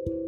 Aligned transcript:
Olá! 0.00 0.26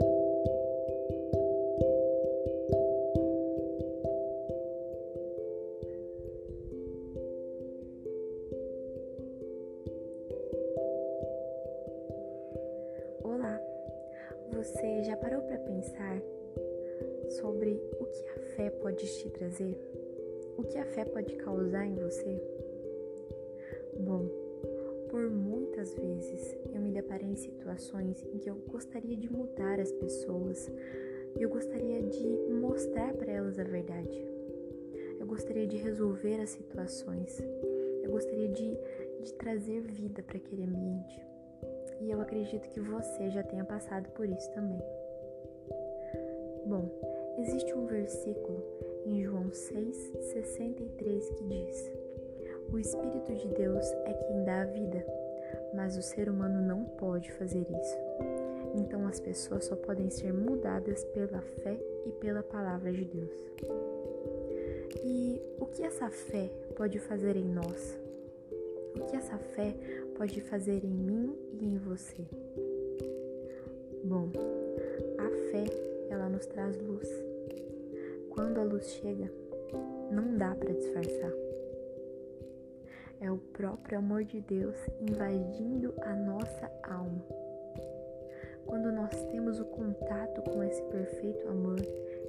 Você 14.53 15.05
já 15.05 15.17
parou 15.17 15.41
para 15.41 15.57
pensar 15.57 16.21
sobre 17.41 17.81
o 17.99 18.05
que 18.05 18.29
a 18.29 18.41
fé 18.55 18.69
pode 18.69 19.07
te 19.07 19.31
trazer? 19.31 19.75
O 20.59 20.65
que 20.65 20.77
a 20.77 20.85
fé 20.85 21.07
pode 21.07 21.35
causar 21.37 21.87
em 21.87 21.95
você? 21.95 22.43
Bom, 23.97 24.42
por 25.23 25.31
muitas 25.31 25.95
vezes 25.95 26.57
eu 26.75 26.81
me 26.81 26.91
deparei 26.91 27.29
em 27.29 27.37
situações 27.37 28.21
em 28.25 28.39
que 28.39 28.51
eu 28.51 28.57
gostaria 28.67 29.17
de 29.17 29.31
mudar 29.31 29.79
as 29.79 29.93
pessoas, 29.93 30.69
eu 31.39 31.49
gostaria 31.49 32.03
de 32.03 32.27
mostrar 32.51 33.15
para 33.15 33.31
elas 33.31 33.57
a 33.57 33.63
verdade, 33.63 34.21
eu 35.21 35.25
gostaria 35.25 35.65
de 35.65 35.77
resolver 35.77 36.41
as 36.41 36.51
situações, 36.51 37.41
eu 38.03 38.11
gostaria 38.11 38.49
de, 38.49 38.77
de 39.23 39.33
trazer 39.35 39.83
vida 39.83 40.25
para 40.25 40.39
aquele 40.39 40.65
ambiente. 40.65 41.25
E 42.01 42.11
eu 42.11 42.21
acredito 42.21 42.69
que 42.71 42.81
você 42.81 43.31
já 43.31 43.45
tenha 43.45 43.65
passado 43.65 44.09
por 44.11 44.29
isso 44.29 44.51
também. 44.51 44.83
Bom, 46.67 46.91
existe 47.39 47.73
um 47.75 47.87
versículo 47.87 48.61
em 49.07 49.23
João 49.23 49.51
6,63 49.51 51.35
que 51.37 51.45
diz: 51.45 51.92
O 52.73 52.79
Espírito 52.79 53.35
de 53.35 53.49
Deus 53.49 53.87
é 54.07 54.15
quem 54.15 54.45
dá 54.45 54.63
a 54.63 54.65
vida, 54.65 55.05
mas 55.75 55.99
o 55.99 56.03
ser 56.03 56.31
humano 56.31 56.67
não 56.67 56.87
pode 56.87 57.31
fazer 57.33 57.61
isso. 57.61 57.99
Então 58.75 59.07
as 59.07 59.21
pessoas 59.21 59.67
só 59.67 59.77
podem 59.77 60.09
ser 60.09 60.33
mudadas 60.33 61.05
pela 61.05 61.43
fé 61.63 61.79
e 62.07 62.13
pela 62.13 62.43
palavra 62.43 62.91
de 62.91 63.05
Deus. 63.05 63.31
E 65.05 65.39
o 65.61 65.67
que 65.67 65.83
essa 65.83 66.09
fé 66.09 66.51
pode 66.75 66.99
fazer 66.99 67.37
em 67.37 67.45
nós? 67.45 67.99
O 68.97 69.05
que 69.05 69.17
essa 69.17 69.37
fé 69.37 69.75
pode 70.17 70.41
fazer 70.41 70.83
em 70.83 70.95
mim 70.95 71.37
e 71.53 71.67
em 71.67 71.77
você? 71.77 72.25
Bom, 74.03 74.31
a 75.19 75.29
fé, 75.51 75.65
ela 76.09 76.31
nos 76.31 76.47
traz 76.47 76.81
luz. 76.81 77.09
Quando 78.31 78.59
a 78.59 78.65
luz 78.65 78.87
chega, 78.87 79.31
não 80.11 80.39
dá 80.39 80.55
para 80.55 80.73
disfarçar. 80.73 81.52
É 83.23 83.31
o 83.31 83.39
próprio 83.39 83.99
amor 83.99 84.25
de 84.25 84.43
Deus 84.43 84.77
invadindo 85.01 85.95
a 86.03 86.15
nossa 86.15 86.71
alma. 86.83 87.25
Quando 88.67 88.93
nós 88.93 89.15
temos 89.31 89.59
o 89.59 89.65
contato 89.65 90.43
com 90.43 90.63
esse 90.63 90.83
perfeito 90.83 91.49
amor, 91.49 91.81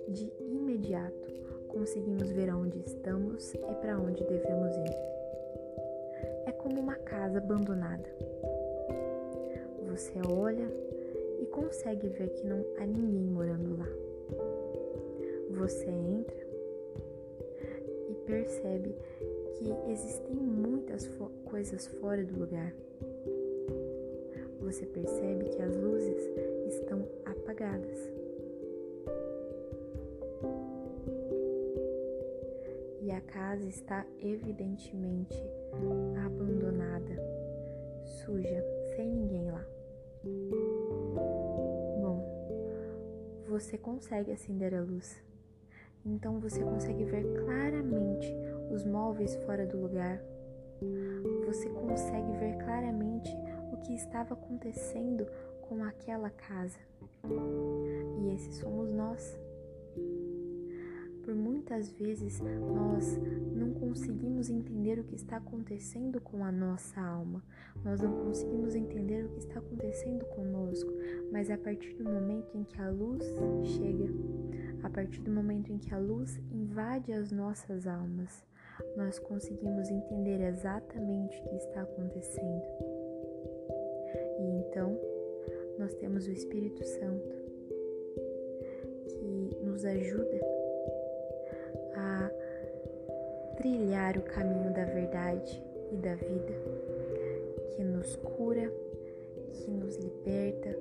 de 0.07 0.31
imediato 0.39 1.33
conseguimos 1.67 2.31
ver 2.31 2.49
aonde 2.49 2.79
estamos 2.79 3.53
e 3.53 3.75
para 3.81 3.99
onde 3.99 4.23
devemos 4.23 4.73
ir 4.77 5.13
como 6.63 6.79
uma 6.79 6.95
casa 6.95 7.39
abandonada. 7.39 8.09
Você 9.89 10.13
olha 10.25 10.65
e 11.41 11.45
consegue 11.47 12.07
ver 12.07 12.29
que 12.29 12.47
não 12.47 12.65
há 12.79 12.85
ninguém 12.85 13.25
morando 13.25 13.77
lá. 13.77 13.87
Você 15.51 15.89
entra 15.89 16.47
e 18.09 18.13
percebe 18.25 18.95
que 19.53 19.73
existem 19.91 20.35
muitas 20.35 21.05
fo 21.05 21.29
coisas 21.45 21.87
fora 21.87 22.23
do 22.23 22.39
lugar. 22.39 22.73
Você 24.61 24.85
percebe 24.85 25.49
que 25.49 25.61
as 25.61 25.75
luzes 25.75 26.29
estão 26.67 27.07
apagadas. 27.25 28.11
E 33.01 33.11
a 33.11 33.21
casa 33.21 33.67
está 33.67 34.05
evidentemente 34.21 35.37
abandonada, 36.25 37.15
suja, 38.05 38.63
sem 38.95 39.11
ninguém 39.11 39.51
lá. 39.51 39.65
Bom, 42.01 42.23
você 43.47 43.77
consegue 43.77 44.31
acender 44.31 44.73
a 44.73 44.81
luz. 44.81 45.21
Então 46.05 46.39
você 46.39 46.63
consegue 46.63 47.03
ver 47.03 47.23
claramente 47.45 48.33
os 48.73 48.83
móveis 48.83 49.35
fora 49.45 49.65
do 49.65 49.79
lugar. 49.79 50.19
Você 51.45 51.69
consegue 51.69 52.31
ver 52.33 52.57
claramente 52.57 53.29
o 53.71 53.77
que 53.77 53.93
estava 53.93 54.33
acontecendo 54.33 55.25
com 55.61 55.83
aquela 55.83 56.29
casa. 56.29 56.79
E 58.19 58.33
esses 58.33 58.55
somos 58.55 58.91
nós. 58.91 59.39
Por 61.23 61.35
muitas 61.35 61.89
vezes 61.91 62.41
nós 62.41 63.17
não 63.55 63.73
conseguimos 63.73 64.49
entender 64.49 64.99
o 64.99 65.05
que 65.05 65.15
está 65.15 65.37
acontecendo 65.37 66.19
com 66.19 66.43
a 66.43 66.51
nossa 66.51 66.99
alma, 66.99 67.41
nós 67.81 68.01
não 68.01 68.11
conseguimos 68.25 68.75
entender 68.75 69.25
o 69.25 69.29
que 69.29 69.39
está 69.39 69.59
acontecendo 69.59 70.25
conosco, 70.25 70.91
mas 71.31 71.49
a 71.49 71.57
partir 71.57 71.93
do 71.93 72.03
momento 72.03 72.57
em 72.57 72.65
que 72.65 72.81
a 72.81 72.89
luz 72.89 73.23
chega, 73.63 74.09
a 74.83 74.89
partir 74.89 75.21
do 75.21 75.31
momento 75.31 75.71
em 75.71 75.77
que 75.77 75.93
a 75.93 75.97
luz 75.97 76.41
invade 76.51 77.13
as 77.13 77.31
nossas 77.31 77.87
almas, 77.87 78.43
nós 78.95 79.19
conseguimos 79.19 79.89
entender 79.89 80.41
exatamente 80.41 81.39
o 81.41 81.49
que 81.49 81.55
está 81.55 81.81
acontecendo. 81.81 82.63
E 84.39 84.43
então, 84.59 84.97
nós 85.77 85.93
temos 85.95 86.27
o 86.27 86.31
Espírito 86.31 86.83
Santo 86.85 87.35
que 89.07 89.57
nos 89.63 89.85
ajuda 89.85 90.63
trilhar 93.63 94.17
o 94.17 94.21
caminho 94.23 94.73
da 94.73 94.83
verdade 94.83 95.63
e 95.89 95.95
da 95.95 96.15
vida, 96.15 96.53
que 97.69 97.81
nos 97.81 98.13
cura, 98.17 98.69
que 99.53 99.71
nos 99.71 99.95
liberta, 99.95 100.75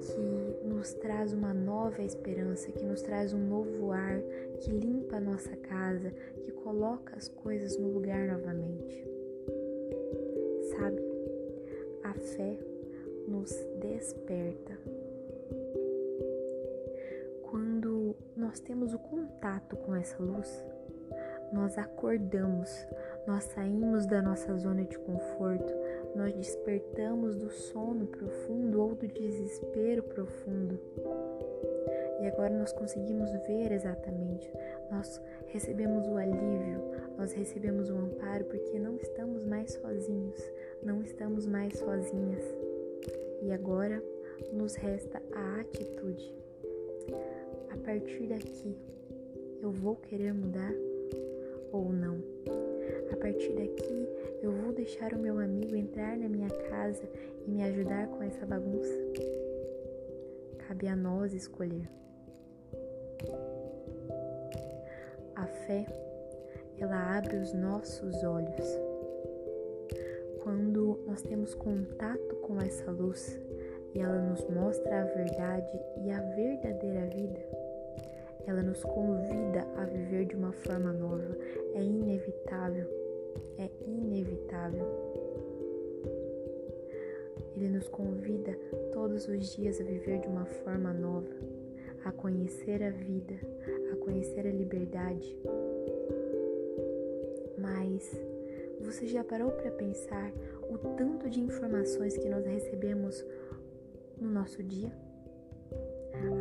que 0.00 0.49
nos 0.70 0.94
traz 0.94 1.32
uma 1.32 1.52
nova 1.52 2.00
esperança, 2.00 2.70
que 2.70 2.84
nos 2.84 3.02
traz 3.02 3.34
um 3.34 3.44
novo 3.44 3.90
ar, 3.90 4.20
que 4.60 4.70
limpa 4.70 5.16
a 5.16 5.20
nossa 5.20 5.56
casa, 5.56 6.10
que 6.40 6.52
coloca 6.52 7.16
as 7.16 7.28
coisas 7.28 7.76
no 7.76 7.88
lugar 7.88 8.28
novamente. 8.28 9.04
Sabe, 10.70 11.02
a 12.04 12.14
fé 12.14 12.56
nos 13.26 13.52
desperta. 13.80 14.78
Quando 17.50 18.14
nós 18.36 18.60
temos 18.60 18.94
o 18.94 18.98
contato 18.98 19.76
com 19.76 19.94
essa 19.96 20.22
luz, 20.22 20.64
nós 21.52 21.76
acordamos, 21.76 22.86
nós 23.26 23.42
saímos 23.42 24.06
da 24.06 24.22
nossa 24.22 24.56
zona 24.56 24.84
de 24.84 24.96
conforto, 25.00 25.72
nós 26.14 26.34
despertamos 26.34 27.36
do 27.36 27.50
sono 27.50 28.06
profundo 28.06 28.80
ou 28.80 28.94
do 28.94 29.06
desespero 29.06 30.02
profundo. 30.02 30.78
E 32.20 32.26
agora 32.26 32.50
nós 32.50 32.72
conseguimos 32.72 33.30
ver 33.46 33.72
exatamente, 33.72 34.52
nós 34.90 35.20
recebemos 35.46 36.06
o 36.06 36.16
alívio, 36.16 36.82
nós 37.16 37.32
recebemos 37.32 37.88
o 37.88 37.96
amparo 37.96 38.44
porque 38.44 38.78
não 38.78 38.96
estamos 38.96 39.44
mais 39.46 39.72
sozinhos, 39.72 40.38
não 40.82 41.00
estamos 41.00 41.46
mais 41.46 41.78
sozinhas. 41.78 42.44
E 43.42 43.50
agora 43.52 44.02
nos 44.52 44.74
resta 44.74 45.22
a 45.32 45.60
atitude. 45.60 46.34
A 47.70 47.76
partir 47.78 48.26
daqui, 48.26 48.76
eu 49.62 49.70
vou 49.70 49.96
querer 49.96 50.34
mudar? 50.34 50.89
Ou 51.72 51.92
não. 51.92 52.18
A 53.12 53.16
partir 53.16 53.52
daqui, 53.52 54.08
eu 54.42 54.52
vou 54.52 54.72
deixar 54.72 55.12
o 55.12 55.18
meu 55.18 55.38
amigo 55.38 55.74
entrar 55.76 56.16
na 56.16 56.28
minha 56.28 56.48
casa 56.48 57.02
e 57.46 57.50
me 57.50 57.62
ajudar 57.62 58.06
com 58.08 58.22
essa 58.22 58.46
bagunça? 58.46 58.96
Cabe 60.66 60.88
a 60.88 60.96
nós 60.96 61.34
escolher. 61.34 61.88
A 65.34 65.46
fé, 65.46 65.86
ela 66.78 67.18
abre 67.18 67.36
os 67.36 67.52
nossos 67.52 68.22
olhos. 68.24 68.78
Quando 70.42 71.04
nós 71.06 71.22
temos 71.22 71.54
contato 71.54 72.36
com 72.36 72.58
essa 72.60 72.90
luz 72.90 73.38
e 73.94 74.00
ela 74.00 74.18
nos 74.22 74.46
mostra 74.48 75.02
a 75.02 75.04
verdade 75.04 75.80
e 76.02 76.10
a 76.10 76.20
verdadeira 76.20 77.06
vida, 77.06 77.40
ela 78.46 78.62
nos 78.62 78.82
convida 78.82 79.66
a 79.76 79.84
viver 79.84 80.19
uma 80.50 80.52
forma 80.52 80.92
nova. 80.92 81.36
É 81.74 81.82
inevitável, 81.82 82.86
é 83.56 83.70
inevitável. 83.86 84.84
Ele 87.54 87.68
nos 87.68 87.88
convida 87.88 88.52
todos 88.92 89.28
os 89.28 89.54
dias 89.54 89.80
a 89.80 89.84
viver 89.84 90.20
de 90.20 90.26
uma 90.26 90.44
forma 90.44 90.92
nova, 90.92 91.32
a 92.04 92.10
conhecer 92.10 92.82
a 92.82 92.90
vida, 92.90 93.34
a 93.92 93.96
conhecer 93.96 94.46
a 94.46 94.50
liberdade. 94.50 95.38
Mas 97.56 98.20
você 98.80 99.06
já 99.06 99.22
parou 99.22 99.52
para 99.52 99.70
pensar 99.70 100.32
o 100.68 100.78
tanto 100.96 101.30
de 101.30 101.40
informações 101.40 102.16
que 102.16 102.28
nós 102.28 102.44
recebemos 102.44 103.24
no 104.20 104.30
nosso 104.30 104.62
dia? 104.64 104.90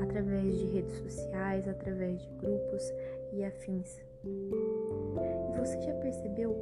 Através 0.09 0.57
de 0.57 0.65
redes 0.65 0.93
sociais, 0.97 1.67
através 1.67 2.19
de 2.19 2.29
grupos 2.37 2.83
e 3.31 3.43
afins. 3.43 4.01
E 4.25 5.57
você 5.57 5.79
já 5.81 5.93
percebeu 5.93 6.55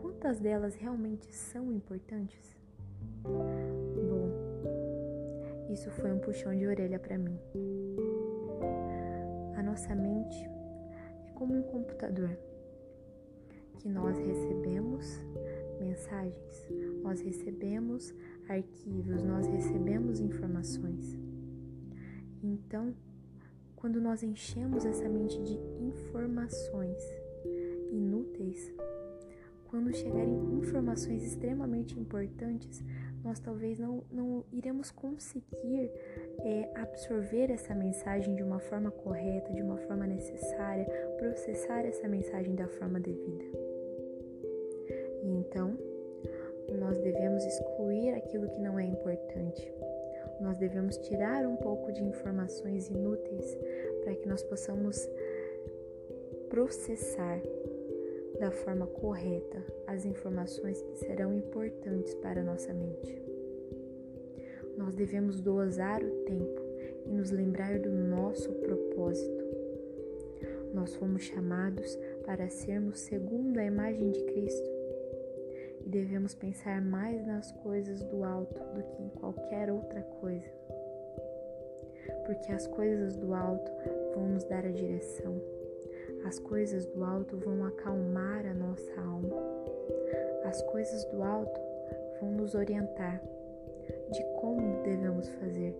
quantas 0.00 0.40
delas 0.40 0.74
realmente 0.74 1.32
são 1.32 1.72
importantes? 1.72 2.56
Bom, 3.22 4.30
isso 5.72 5.90
foi 5.92 6.12
um 6.12 6.18
puxão 6.18 6.56
de 6.56 6.66
orelha 6.66 6.98
para 6.98 7.16
mim. 7.16 7.38
A 9.56 9.62
nossa 9.62 9.94
mente 9.94 10.44
é 11.28 11.32
como 11.34 11.54
um 11.54 11.62
computador 11.62 12.36
que 13.78 13.88
nós 13.88 14.18
recebemos 14.18 15.20
mensagens, 15.80 16.68
nós 17.02 17.20
recebemos 17.20 18.12
arquivos, 18.48 19.22
nós 19.22 19.46
recebemos 19.46 20.20
informações. 20.20 21.16
Então, 22.42 22.94
quando 23.76 24.00
nós 24.00 24.22
enchemos 24.22 24.84
essa 24.84 25.08
mente 25.08 25.40
de 25.42 25.58
informações 25.80 27.02
inúteis, 27.90 28.72
quando 29.68 29.94
chegarem 29.94 30.54
informações 30.58 31.22
extremamente 31.22 31.98
importantes, 31.98 32.82
nós 33.24 33.38
talvez 33.38 33.78
não, 33.78 34.02
não 34.10 34.44
iremos 34.52 34.90
conseguir 34.90 35.90
é, 36.40 36.70
absorver 36.74 37.50
essa 37.50 37.74
mensagem 37.74 38.34
de 38.34 38.42
uma 38.42 38.58
forma 38.58 38.90
correta, 38.90 39.52
de 39.52 39.62
uma 39.62 39.78
forma 39.78 40.06
necessária, 40.06 40.84
processar 41.18 41.86
essa 41.86 42.06
mensagem 42.08 42.54
da 42.54 42.68
forma 42.68 43.00
devida. 43.00 43.44
E 45.22 45.28
então, 45.28 45.78
nós 46.78 46.98
devemos 46.98 47.44
excluir 47.44 48.10
aquilo 48.14 48.50
que 48.50 48.60
não 48.60 48.78
é 48.78 48.84
importante. 48.84 49.72
Nós 50.42 50.58
devemos 50.58 50.96
tirar 50.98 51.46
um 51.46 51.54
pouco 51.54 51.92
de 51.92 52.02
informações 52.02 52.88
inúteis 52.88 53.56
para 54.02 54.16
que 54.16 54.28
nós 54.28 54.42
possamos 54.42 55.08
processar 56.50 57.40
da 58.40 58.50
forma 58.50 58.88
correta 58.88 59.64
as 59.86 60.04
informações 60.04 60.82
que 60.82 60.96
serão 60.96 61.32
importantes 61.32 62.12
para 62.14 62.40
a 62.40 62.44
nossa 62.44 62.74
mente. 62.74 63.22
Nós 64.76 64.96
devemos 64.96 65.40
dosar 65.40 66.02
o 66.02 66.10
tempo 66.24 66.60
e 67.06 67.12
nos 67.12 67.30
lembrar 67.30 67.78
do 67.78 67.90
nosso 67.90 68.52
propósito. 68.54 69.44
Nós 70.74 70.92
fomos 70.96 71.22
chamados 71.22 71.96
para 72.26 72.48
sermos 72.48 72.98
segundo 72.98 73.58
a 73.58 73.64
imagem 73.64 74.10
de 74.10 74.24
Cristo 74.24 74.71
devemos 75.92 76.34
pensar 76.34 76.80
mais 76.80 77.24
nas 77.26 77.52
coisas 77.52 78.02
do 78.04 78.24
alto 78.24 78.58
do 78.74 78.82
que 78.82 79.02
em 79.02 79.10
qualquer 79.10 79.70
outra 79.70 80.00
coisa. 80.00 80.50
Porque 82.24 82.50
as 82.50 82.66
coisas 82.66 83.14
do 83.14 83.34
alto 83.34 83.70
vão 84.14 84.30
nos 84.30 84.42
dar 84.44 84.64
a 84.64 84.70
direção, 84.70 85.38
as 86.24 86.38
coisas 86.38 86.86
do 86.86 87.04
alto 87.04 87.36
vão 87.36 87.66
acalmar 87.66 88.46
a 88.46 88.54
nossa 88.54 88.90
alma, 89.02 89.36
as 90.44 90.62
coisas 90.62 91.04
do 91.06 91.22
alto 91.22 91.60
vão 92.20 92.32
nos 92.32 92.54
orientar 92.54 93.22
de 94.10 94.24
como 94.40 94.82
devemos 94.82 95.28
fazer, 95.28 95.76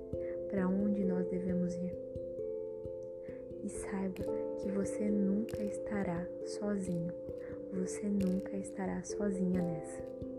para 0.51 0.69
onde 0.69 1.05
nós 1.05 1.27
devemos 1.29 1.75
ir. 1.75 1.97
E 3.65 3.69
saiba 3.71 4.25
que 4.59 4.71
você 4.71 5.09
nunca 5.09 5.63
estará 5.63 6.27
sozinho 6.45 7.13
você 7.73 8.07
nunca 8.07 8.57
estará 8.57 9.03
sozinha 9.03 9.63
nessa. 9.63 10.32